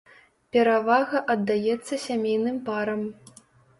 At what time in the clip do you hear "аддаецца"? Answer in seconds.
1.33-1.93